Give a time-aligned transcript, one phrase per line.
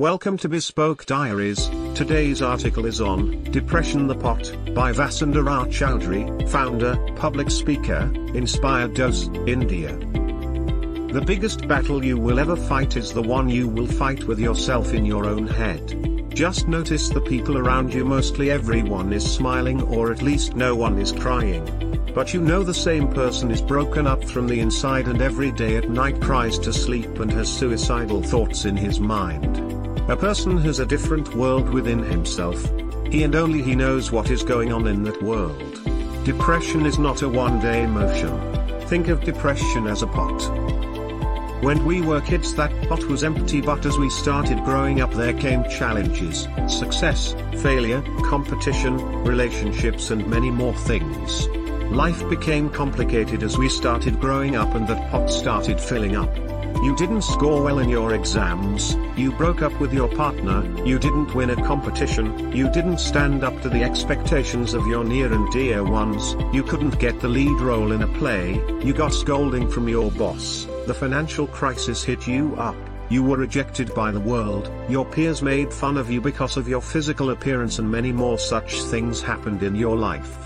[0.00, 1.68] Welcome to Bespoke Diaries.
[1.94, 9.28] Today's article is on Depression the Pot by Vasundhara Chowdhury, founder, public speaker, Inspired Dose,
[9.46, 9.96] India.
[9.96, 14.92] The biggest battle you will ever fight is the one you will fight with yourself
[14.92, 16.34] in your own head.
[16.34, 20.98] Just notice the people around you mostly everyone is smiling or at least no one
[20.98, 21.64] is crying.
[22.12, 25.76] But you know the same person is broken up from the inside and every day
[25.76, 29.73] at night cries to sleep and has suicidal thoughts in his mind.
[30.06, 32.62] A person has a different world within himself.
[33.10, 35.80] He and only he knows what is going on in that world.
[36.24, 38.38] Depression is not a one-day emotion.
[38.82, 40.42] Think of depression as a pot.
[41.62, 45.32] When we were kids that pot was empty but as we started growing up there
[45.32, 51.48] came challenges, success, failure, competition, relationships and many more things.
[51.90, 56.28] Life became complicated as we started growing up and that pot started filling up.
[56.82, 61.34] You didn't score well in your exams, you broke up with your partner, you didn't
[61.34, 65.82] win a competition, you didn't stand up to the expectations of your near and dear
[65.82, 70.10] ones, you couldn't get the lead role in a play, you got scolding from your
[70.12, 72.76] boss, the financial crisis hit you up,
[73.08, 76.82] you were rejected by the world, your peers made fun of you because of your
[76.82, 80.36] physical appearance and many more such things happened in your life.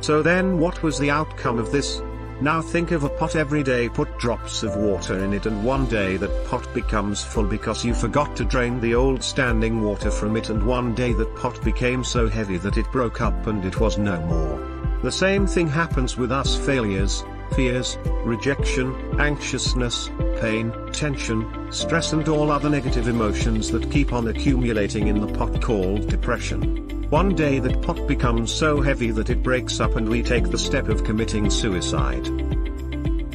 [0.00, 2.00] So then what was the outcome of this?
[2.40, 5.86] Now think of a pot every day put drops of water in it and one
[5.86, 10.36] day that pot becomes full because you forgot to drain the old standing water from
[10.36, 13.80] it and one day that pot became so heavy that it broke up and it
[13.80, 15.00] was no more.
[15.02, 17.24] The same thing happens with us failures,
[17.56, 20.08] fears, rejection, anxiousness,
[20.40, 25.60] pain, tension, stress and all other negative emotions that keep on accumulating in the pot
[25.60, 26.97] called depression.
[27.10, 30.58] One day that pot becomes so heavy that it breaks up and we take the
[30.58, 32.28] step of committing suicide.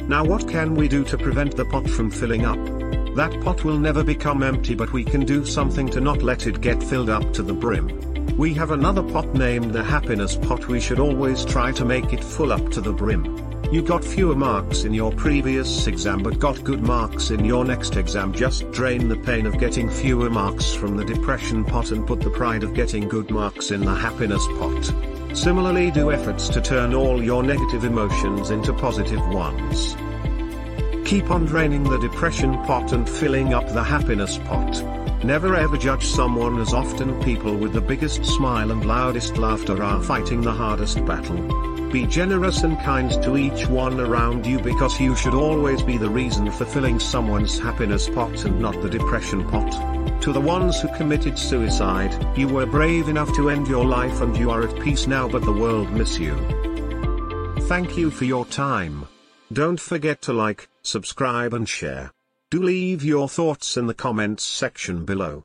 [0.08, 2.64] Now what can we do to prevent the pot from filling up?
[3.16, 6.60] That pot will never become empty but we can do something to not let it
[6.60, 7.88] get filled up to the brim.
[8.36, 12.22] We have another pot named the happiness pot we should always try to make it
[12.22, 13.53] full up to the brim.
[13.74, 17.96] You got fewer marks in your previous exam but got good marks in your next
[17.96, 22.20] exam just drain the pain of getting fewer marks from the depression pot and put
[22.20, 25.36] the pride of getting good marks in the happiness pot.
[25.36, 29.96] Similarly do efforts to turn all your negative emotions into positive ones.
[31.04, 35.24] Keep on draining the depression pot and filling up the happiness pot.
[35.24, 40.00] Never ever judge someone as often people with the biggest smile and loudest laughter are
[40.00, 41.73] fighting the hardest battle.
[41.94, 46.10] Be generous and kind to each one around you because you should always be the
[46.10, 50.20] reason for filling someone's happiness pot and not the depression pot.
[50.22, 54.36] To the ones who committed suicide, you were brave enough to end your life and
[54.36, 56.34] you are at peace now but the world miss you.
[57.68, 59.06] Thank you for your time.
[59.52, 62.12] Don't forget to like, subscribe and share.
[62.50, 65.44] Do leave your thoughts in the comments section below.